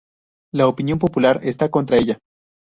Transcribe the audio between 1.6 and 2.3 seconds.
contra ella.